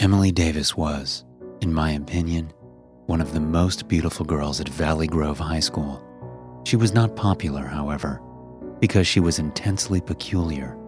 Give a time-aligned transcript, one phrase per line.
[0.00, 1.26] Emily Davis was,
[1.60, 2.50] in my opinion,
[3.04, 6.02] one of the most beautiful girls at Valley Grove High School.
[6.64, 8.22] She was not popular, however,
[8.80, 10.78] because she was intensely peculiar.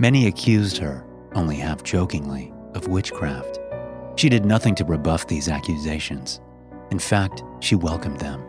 [0.00, 3.60] Many accused her, only half jokingly, of witchcraft.
[4.16, 6.40] She did nothing to rebuff these accusations.
[6.90, 8.42] In fact, she welcomed them.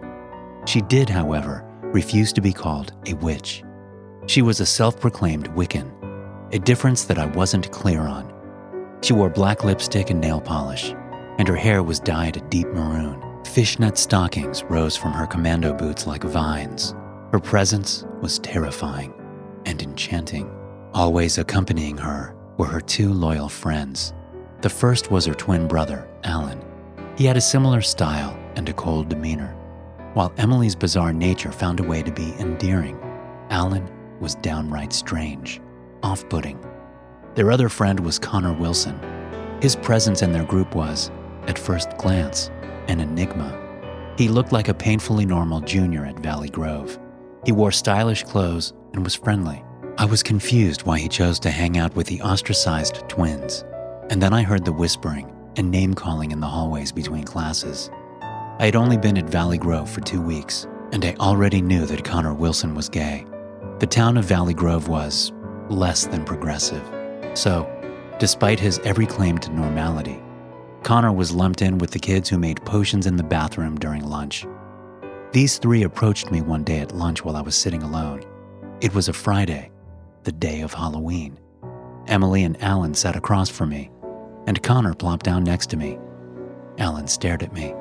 [0.66, 3.64] She did, however, refuse to be called a witch.
[4.26, 5.92] She was a self proclaimed Wiccan,
[6.56, 8.41] a difference that I wasn't clear on.
[9.02, 10.94] She wore black lipstick and nail polish,
[11.40, 13.22] and her hair was dyed a deep maroon.
[13.46, 16.94] Fishnet stockings rose from her commando boots like vines.
[17.32, 19.14] Her presence was terrifying
[19.66, 20.50] and enchanting.
[20.94, 24.14] Always accompanying her were her two loyal friends.
[24.62, 26.62] The first was her twin brother, Alan.
[27.18, 29.56] He had a similar style and a cold demeanor.
[30.14, 33.00] While Emily's bizarre nature found a way to be endearing,
[33.50, 35.60] Alan was downright strange,
[36.04, 36.60] off putting.
[37.36, 39.00] Their other friend was Connor Wilson.
[39.62, 41.10] His presence in their group was,
[41.48, 42.50] at first glance,
[42.88, 43.58] an enigma.
[44.18, 47.00] He looked like a painfully normal junior at Valley Grove.
[47.46, 49.64] He wore stylish clothes and was friendly.
[49.98, 53.64] I was confused why he chose to hang out with the ostracized twins.
[54.10, 57.90] And then I heard the whispering and name calling in the hallways between classes.
[58.22, 62.04] I had only been at Valley Grove for two weeks, and I already knew that
[62.04, 63.26] Connor Wilson was gay.
[63.80, 65.32] The town of Valley Grove was
[65.70, 66.84] less than progressive.
[67.34, 67.68] So,
[68.20, 70.22] despite his every claim to normality,
[70.84, 74.46] Connor was lumped in with the kids who made potions in the bathroom during lunch.
[75.32, 78.24] These three approached me one day at lunch while I was sitting alone.
[78.82, 79.72] It was a Friday,
[80.24, 81.40] the day of Halloween.
[82.08, 83.90] Emily and Alan sat across from me,
[84.48, 85.98] and Connor plopped down next to me.
[86.80, 87.74] Alan stared at me,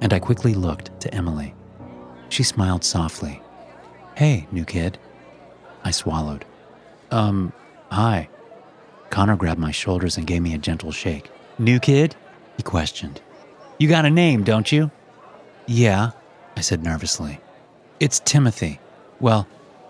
[0.00, 1.54] and I quickly looked to Emily.
[2.28, 3.42] She smiled softly.
[4.14, 4.98] Hey, new kid.
[5.84, 6.44] I swallowed.
[7.10, 7.52] Um,
[7.90, 8.28] hi.
[9.12, 11.30] Connor grabbed my shoulders and gave me a gentle shake.
[11.58, 12.16] New kid?
[12.56, 13.20] He questioned.
[13.76, 14.90] You got a name, don't you?
[15.66, 16.12] Yeah,
[16.56, 17.38] I said nervously.
[18.00, 18.80] It's Timothy.
[19.20, 19.46] Well,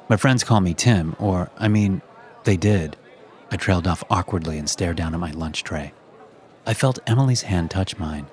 [0.08, 2.02] my friends call me Tim, or, I mean,
[2.42, 2.96] they did.
[3.52, 5.92] I trailed off awkwardly and stared down at my lunch tray.
[6.66, 8.26] I felt Emily's hand touch mine.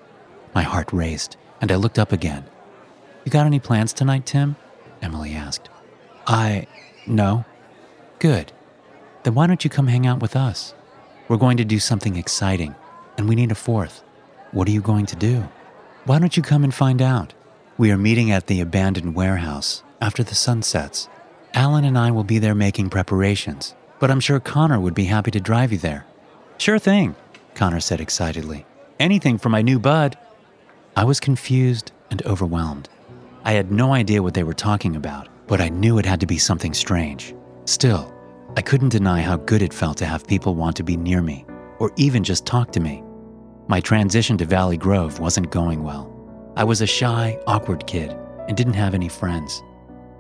[0.56, 2.46] My heart raced, and I looked up again.
[3.26, 4.56] You got any plans tonight, Tim?
[5.04, 5.70] Emily asked.
[6.26, 6.66] I.
[7.06, 7.46] no.
[8.18, 8.52] Good.
[9.22, 10.74] Then why don't you come hang out with us?
[11.30, 12.74] We're going to do something exciting,
[13.16, 14.04] and we need a fourth.
[14.52, 15.48] What are you going to do?
[16.06, 17.36] Why don't you come and find out?
[17.78, 21.08] We are meeting at the abandoned warehouse after the sun sets.
[21.54, 25.30] Alan and I will be there making preparations, but I'm sure Connor would be happy
[25.30, 26.08] to drive you there.
[26.58, 27.16] Sure thing,
[27.54, 28.66] Connor said excitedly.
[29.00, 30.18] Anything for my new bud.
[30.98, 32.90] I was confused and overwhelmed.
[33.46, 36.26] I had no idea what they were talking about, but I knew it had to
[36.26, 37.36] be something strange.
[37.66, 38.12] Still,
[38.60, 41.46] I couldn't deny how good it felt to have people want to be near me,
[41.78, 43.02] or even just talk to me.
[43.70, 46.14] My transition to Valley Grove wasn't going well.
[46.58, 48.12] I was a shy, awkward kid
[48.50, 49.64] and didn't have any friends.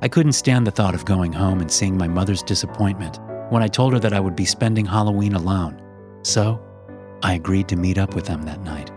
[0.01, 3.19] I couldn't stand the thought of going home and seeing my mother's disappointment
[3.49, 5.81] when I told her that I would be spending Halloween alone.
[6.23, 6.61] So,
[7.21, 8.89] I agreed to meet up with them that night.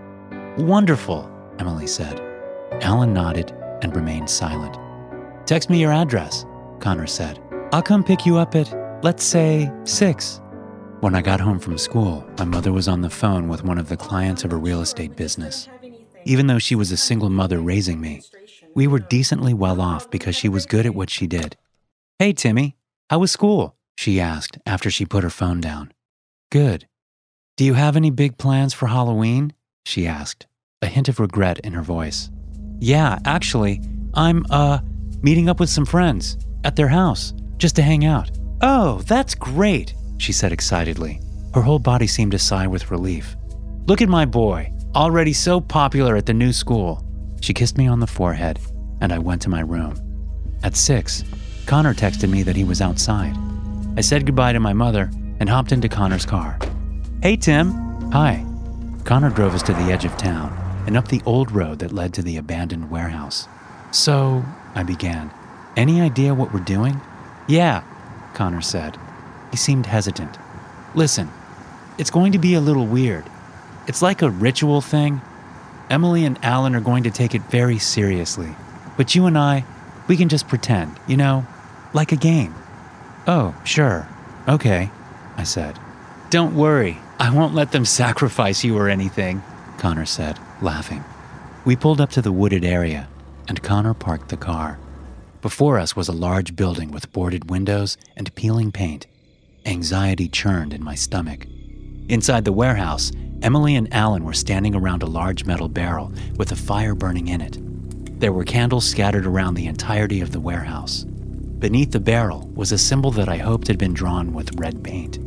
[0.56, 1.28] Wonderful,
[1.58, 2.20] Emily said.
[2.80, 3.50] Alan nodded
[3.82, 4.78] and remained silent.
[5.48, 6.46] Text me your address,
[6.78, 7.42] Connor said.
[7.72, 10.40] I'll come pick you up at let's say six.
[11.00, 13.88] When I got home from school, my mother was on the phone with one of
[13.88, 15.68] the clients of a real estate business.
[16.24, 18.22] Even though she was a single mother raising me,
[18.74, 21.56] we were decently well off because she was good at what she did.
[22.20, 22.76] Hey, Timmy,
[23.10, 23.74] how was school?
[23.96, 25.92] She asked after she put her phone down.
[26.50, 26.86] Good.
[27.56, 29.52] Do you have any big plans for Halloween?
[29.84, 30.46] She asked,
[30.80, 32.30] a hint of regret in her voice.
[32.78, 33.80] Yeah, actually,
[34.14, 34.78] I'm, uh,
[35.22, 38.30] meeting up with some friends at their house just to hang out.
[38.64, 41.20] Oh, that's great, she said excitedly.
[41.52, 43.36] Her whole body seemed to sigh with relief.
[43.86, 47.04] Look at my boy, already so popular at the new school.
[47.40, 48.60] She kissed me on the forehead,
[49.00, 49.96] and I went to my room.
[50.62, 51.24] At six,
[51.66, 53.36] Connor texted me that he was outside.
[53.96, 55.10] I said goodbye to my mother
[55.40, 56.56] and hopped into Connor's car.
[57.20, 57.72] Hey, Tim.
[58.12, 58.46] Hi.
[59.04, 60.56] Connor drove us to the edge of town
[60.86, 63.48] and up the old road that led to the abandoned warehouse.
[63.90, 64.44] So,
[64.76, 65.32] I began.
[65.76, 67.00] Any idea what we're doing?
[67.48, 67.82] Yeah,
[68.34, 68.98] Connor said.
[69.50, 70.38] He seemed hesitant.
[70.94, 71.30] Listen,
[71.98, 73.24] it's going to be a little weird.
[73.86, 75.20] It's like a ritual thing.
[75.90, 78.54] Emily and Alan are going to take it very seriously.
[78.96, 79.64] But you and I,
[80.08, 81.46] we can just pretend, you know,
[81.92, 82.54] like a game.
[83.26, 84.08] Oh, sure.
[84.48, 84.90] Okay,
[85.36, 85.78] I said.
[86.30, 89.42] Don't worry, I won't let them sacrifice you or anything,
[89.78, 91.04] Connor said, laughing.
[91.64, 93.08] We pulled up to the wooded area,
[93.48, 94.78] and Connor parked the car.
[95.42, 99.08] Before us was a large building with boarded windows and peeling paint.
[99.66, 101.46] Anxiety churned in my stomach.
[102.08, 103.10] Inside the warehouse,
[103.42, 107.40] Emily and Alan were standing around a large metal barrel with a fire burning in
[107.40, 107.58] it.
[108.20, 111.02] There were candles scattered around the entirety of the warehouse.
[111.02, 115.18] Beneath the barrel was a symbol that I hoped had been drawn with red paint.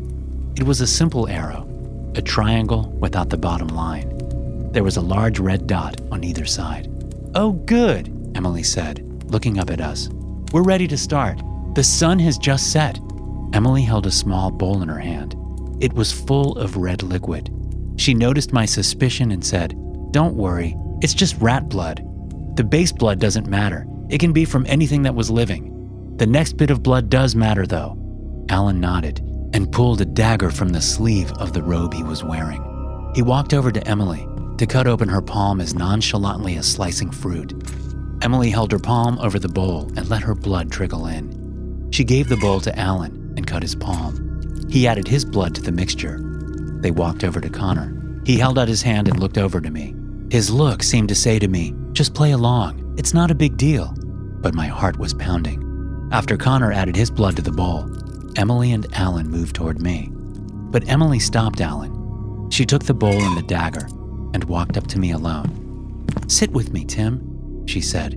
[0.58, 1.68] It was a simple arrow,
[2.16, 4.18] a triangle without the bottom line.
[4.72, 6.88] There was a large red dot on either side.
[7.36, 10.10] Oh, good, Emily said, looking up at us.
[10.52, 11.42] We're ready to start.
[11.76, 13.00] The sun has just set.
[13.54, 15.36] Emily held a small bowl in her hand.
[15.82, 17.52] It was full of red liquid.
[17.98, 19.76] She noticed my suspicion and said,
[20.12, 22.02] Don't worry, it's just rat blood.
[22.56, 23.86] The base blood doesn't matter.
[24.10, 26.16] It can be from anything that was living.
[26.18, 27.98] The next bit of blood does matter, though.
[28.50, 29.20] Alan nodded
[29.54, 32.62] and pulled a dagger from the sleeve of the robe he was wearing.
[33.16, 37.54] He walked over to Emily to cut open her palm as nonchalantly as slicing fruit.
[38.26, 41.88] Emily held her palm over the bowl and let her blood trickle in.
[41.92, 44.66] She gave the bowl to Alan and cut his palm.
[44.68, 46.20] He added his blood to the mixture.
[46.82, 48.24] They walked over to Connor.
[48.26, 49.94] He held out his hand and looked over to me.
[50.32, 52.96] His look seemed to say to me, Just play along.
[52.98, 53.94] It's not a big deal.
[54.42, 56.10] But my heart was pounding.
[56.12, 57.88] After Connor added his blood to the bowl,
[58.40, 60.10] Emily and Alan moved toward me.
[60.72, 62.50] But Emily stopped Alan.
[62.50, 63.86] She took the bowl and the dagger
[64.34, 66.08] and walked up to me alone.
[66.28, 67.35] Sit with me, Tim,
[67.66, 68.14] she said,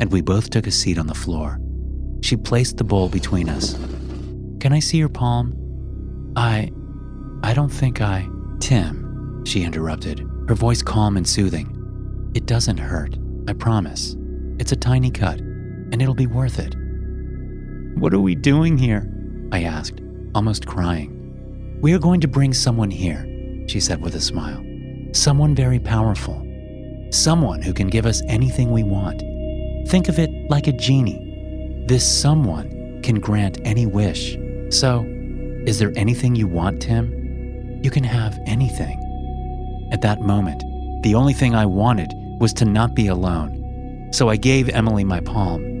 [0.00, 1.60] and we both took a seat on the floor.
[2.22, 3.74] She placed the bowl between us.
[4.60, 6.32] Can I see your palm?
[6.36, 6.70] I.
[7.42, 8.28] I don't think I.
[8.60, 12.32] Tim, she interrupted, her voice calm and soothing.
[12.34, 13.16] It doesn't hurt,
[13.46, 14.16] I promise.
[14.58, 16.74] It's a tiny cut, and it'll be worth it.
[17.98, 19.08] What are we doing here?
[19.52, 20.00] I asked,
[20.34, 21.78] almost crying.
[21.80, 23.24] We are going to bring someone here,
[23.68, 24.64] she said with a smile.
[25.12, 26.43] Someone very powerful.
[27.14, 29.20] Someone who can give us anything we want.
[29.88, 31.84] Think of it like a genie.
[31.86, 34.36] This someone can grant any wish.
[34.70, 35.04] So,
[35.66, 37.80] is there anything you want, Tim?
[37.82, 38.98] You can have anything.
[39.92, 40.62] At that moment,
[41.02, 44.10] the only thing I wanted was to not be alone.
[44.12, 45.74] So I gave Emily my palm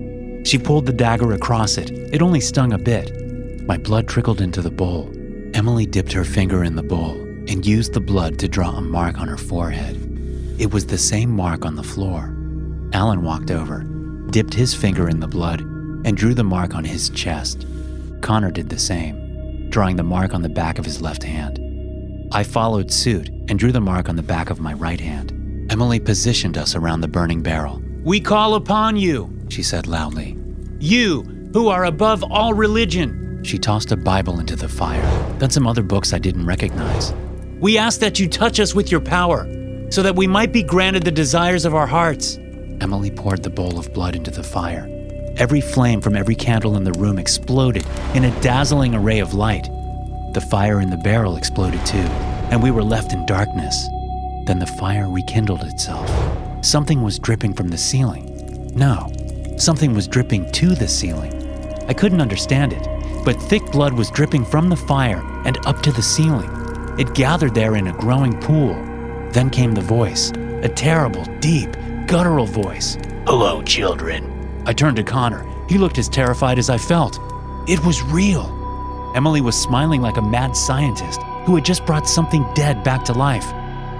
[0.44, 1.90] she pulled the dagger across it.
[1.90, 3.10] It only stung a bit.
[3.66, 5.10] My blood trickled into the bowl.
[5.54, 7.14] Emily dipped her finger in the bowl
[7.48, 10.03] and used the blood to draw a mark on her forehead.
[10.56, 12.32] It was the same mark on the floor.
[12.92, 13.82] Alan walked over,
[14.30, 17.66] dipped his finger in the blood, and drew the mark on his chest.
[18.20, 21.58] Connor did the same, drawing the mark on the back of his left hand.
[22.32, 25.32] I followed suit and drew the mark on the back of my right hand.
[25.70, 27.82] Emily positioned us around the burning barrel.
[28.04, 30.38] We call upon you, she said loudly.
[30.78, 31.22] You,
[31.52, 33.42] who are above all religion.
[33.42, 35.02] She tossed a Bible into the fire,
[35.38, 37.12] then some other books I didn't recognize.
[37.60, 39.46] We ask that you touch us with your power,
[39.94, 42.36] so that we might be granted the desires of our hearts.
[42.80, 44.90] Emily poured the bowl of blood into the fire.
[45.36, 49.68] Every flame from every candle in the room exploded in a dazzling array of light.
[50.32, 52.08] The fire in the barrel exploded too,
[52.50, 53.86] and we were left in darkness.
[54.46, 56.10] Then the fire rekindled itself.
[56.64, 58.72] Something was dripping from the ceiling.
[58.74, 59.12] No,
[59.58, 61.32] something was dripping to the ceiling.
[61.86, 62.84] I couldn't understand it,
[63.24, 66.50] but thick blood was dripping from the fire and up to the ceiling.
[66.98, 68.93] It gathered there in a growing pool.
[69.34, 70.30] Then came the voice,
[70.62, 71.76] a terrible, deep,
[72.06, 72.96] guttural voice.
[73.26, 74.62] Hello, children.
[74.64, 75.44] I turned to Connor.
[75.68, 77.18] He looked as terrified as I felt.
[77.68, 78.46] It was real.
[79.16, 83.12] Emily was smiling like a mad scientist who had just brought something dead back to
[83.12, 83.44] life.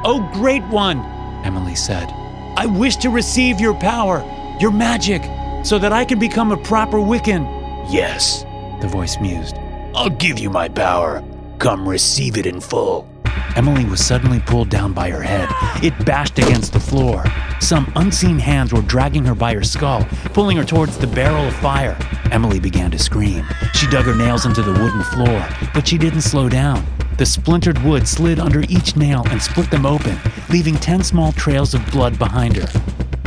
[0.04, 1.00] Oh, great one,
[1.44, 2.08] Emily said.
[2.56, 4.22] I wish to receive your power,
[4.60, 5.22] your magic,
[5.64, 7.44] so that I can become a proper Wiccan.
[7.92, 8.44] Yes,
[8.80, 9.56] the voice mused.
[9.96, 11.24] I'll give you my power.
[11.58, 13.12] Come receive it in full.
[13.56, 15.48] Emily was suddenly pulled down by her head.
[15.82, 17.24] It bashed against the floor.
[17.60, 21.54] Some unseen hands were dragging her by her skull, pulling her towards the barrel of
[21.56, 21.96] fire.
[22.32, 23.44] Emily began to scream.
[23.72, 26.84] She dug her nails into the wooden floor, but she didn't slow down.
[27.16, 30.18] The splintered wood slid under each nail and split them open,
[30.50, 32.80] leaving 10 small trails of blood behind her.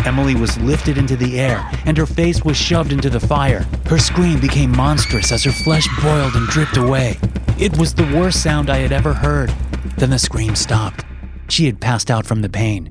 [0.06, 3.66] Emily was lifted into the air and her face was shoved into the fire.
[3.86, 7.18] Her scream became monstrous as her flesh boiled and dripped away.
[7.58, 9.54] It was the worst sound I had ever heard.
[9.98, 11.04] Then the scream stopped.
[11.50, 12.90] She had passed out from the pain.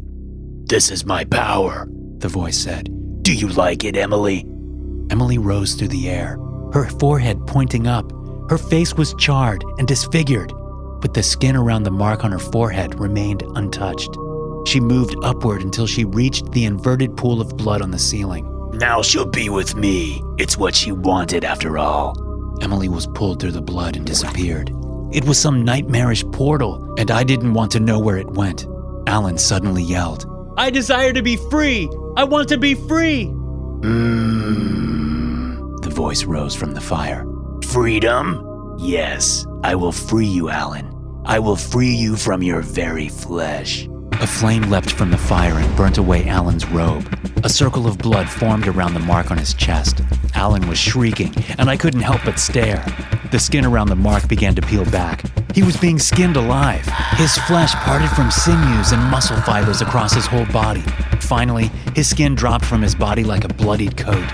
[0.68, 1.86] This is my power,
[2.18, 2.88] the voice said.
[3.22, 4.44] Do you like it, Emily?
[5.10, 6.36] Emily rose through the air,
[6.72, 8.10] her forehead pointing up.
[8.50, 10.52] Her face was charred and disfigured.
[11.00, 14.16] but the skin around the mark on her forehead remained untouched.
[14.66, 18.44] She moved upward until she reached the inverted pool of blood on the ceiling.
[18.72, 20.20] Now she'll be with me.
[20.38, 22.16] It's what she wanted after all.
[22.62, 24.72] Emily was pulled through the blood and disappeared.
[25.12, 28.66] It was some nightmarish portal, and I didn't want to know where it went.
[29.06, 31.88] Alan suddenly yelled, I desire to be free!
[32.16, 33.26] I want to be free!
[33.80, 35.82] Mmm.
[35.82, 37.24] The voice rose from the fire.
[37.64, 38.42] Freedom?
[38.78, 40.92] Yes, I will free you, Alan.
[41.24, 43.88] I will free you from your very flesh.
[44.18, 47.06] A flame leapt from the fire and burnt away Alan's robe.
[47.44, 50.00] A circle of blood formed around the mark on his chest.
[50.34, 52.82] Alan was shrieking, and I couldn't help but stare.
[53.30, 55.22] The skin around the mark began to peel back.
[55.54, 56.86] He was being skinned alive.
[57.18, 60.80] His flesh parted from sinews and muscle fibers across his whole body.
[61.20, 64.24] Finally, his skin dropped from his body like a bloodied coat.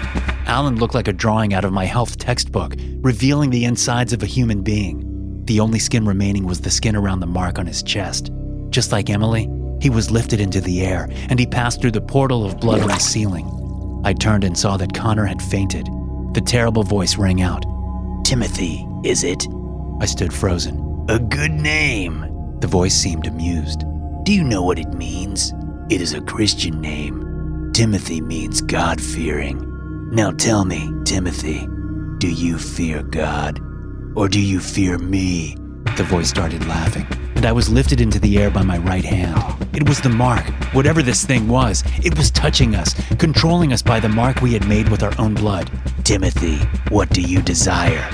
[0.46, 4.26] Alan looked like a drawing out of my health textbook, revealing the insides of a
[4.26, 5.42] human being.
[5.46, 8.30] The only skin remaining was the skin around the mark on his chest.
[8.70, 9.48] Just like Emily,
[9.82, 12.86] he was lifted into the air, and he passed through the portal of blood on
[12.86, 14.00] the ceiling.
[14.04, 15.86] I turned and saw that Connor had fainted.
[16.34, 17.64] The terrible voice rang out.
[18.24, 19.44] Timothy, is it?
[20.00, 21.04] I stood frozen.
[21.08, 22.56] A good name.
[22.60, 23.82] The voice seemed amused.
[24.22, 25.52] Do you know what it means?
[25.90, 27.72] It is a Christian name.
[27.74, 29.68] Timothy means God fearing.
[30.12, 31.66] Now tell me, Timothy,
[32.18, 33.58] do you fear God?
[34.14, 35.56] Or do you fear me?
[35.96, 39.61] The voice started laughing, and I was lifted into the air by my right hand.
[39.74, 41.82] It was the mark, whatever this thing was.
[42.04, 45.32] It was touching us, controlling us by the mark we had made with our own
[45.32, 45.70] blood.
[46.04, 46.58] Timothy,
[46.90, 48.06] what do you desire?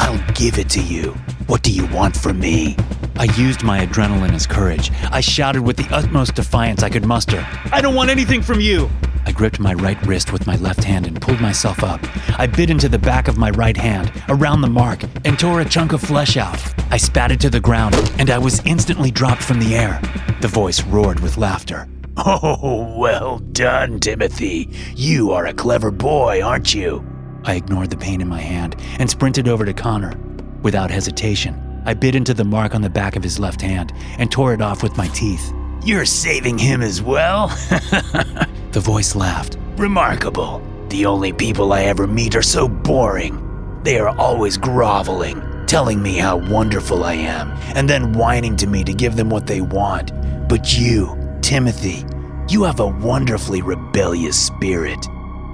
[0.00, 1.12] I'll give it to you.
[1.46, 2.76] What do you want from me?
[3.16, 4.90] I used my adrenaline as courage.
[5.12, 7.46] I shouted with the utmost defiance I could muster.
[7.70, 8.90] I don't want anything from you!
[9.26, 12.00] I gripped my right wrist with my left hand and pulled myself up.
[12.38, 15.64] I bit into the back of my right hand, around the mark, and tore a
[15.64, 16.60] chunk of flesh out.
[16.90, 20.00] I spat it to the ground, and I was instantly dropped from the air.
[20.40, 21.88] The voice roared with laughter.
[22.16, 24.70] Oh, well done, Timothy.
[24.94, 27.04] You are a clever boy, aren't you?
[27.44, 30.14] I ignored the pain in my hand and sprinted over to Connor.
[30.62, 34.30] Without hesitation, I bit into the mark on the back of his left hand and
[34.30, 35.52] tore it off with my teeth.
[35.84, 37.48] You're saving him as well?
[38.74, 39.56] The voice laughed.
[39.76, 40.60] Remarkable.
[40.88, 43.80] The only people I ever meet are so boring.
[43.84, 48.82] They are always groveling, telling me how wonderful I am, and then whining to me
[48.82, 50.10] to give them what they want.
[50.48, 52.04] But you, Timothy,
[52.48, 55.06] you have a wonderfully rebellious spirit.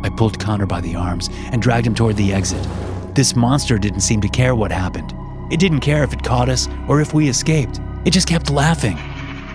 [0.03, 2.67] I pulled Connor by the arms and dragged him toward the exit.
[3.15, 5.13] This monster didn't seem to care what happened.
[5.53, 7.81] It didn't care if it caught us or if we escaped.
[8.07, 8.99] It just kept laughing.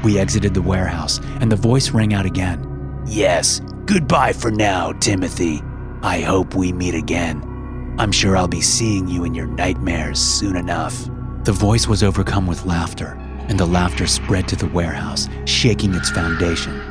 [0.03, 2.74] We exited the warehouse, and the voice rang out again.
[3.07, 5.61] Yes, goodbye for now, Timothy.
[6.01, 7.95] I hope we meet again.
[7.99, 11.07] I'm sure I'll be seeing you in your nightmares soon enough.
[11.43, 16.09] The voice was overcome with laughter, and the laughter spread to the warehouse, shaking its
[16.09, 16.81] foundation.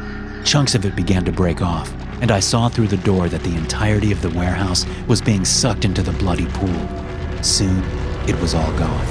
[0.45, 3.57] Chunks of it began to break off, and I saw through the door that the
[3.57, 7.43] entirety of the warehouse was being sucked into the bloody pool.
[7.43, 7.83] Soon,
[8.29, 9.07] it was all gone.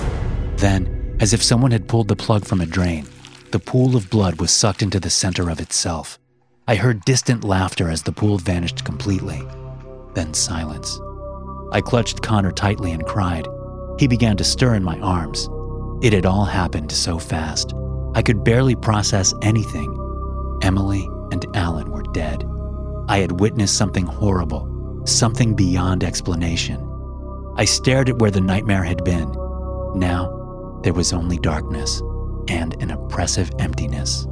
[0.55, 3.05] Then, as if someone had pulled the plug from a drain,
[3.51, 6.17] the pool of blood was sucked into the center of itself.
[6.65, 9.43] I heard distant laughter as the pool vanished completely.
[10.13, 10.97] Then silence.
[11.73, 13.49] I clutched Connor tightly and cried.
[13.99, 15.49] He began to stir in my arms.
[16.01, 17.73] It had all happened so fast.
[18.15, 19.91] I could barely process anything.
[20.61, 22.45] Emily and Alan were dead.
[23.09, 26.79] I had witnessed something horrible, something beyond explanation.
[27.57, 29.29] I stared at where the nightmare had been.
[29.95, 32.01] Now, there was only darkness
[32.47, 34.27] and an oppressive emptiness.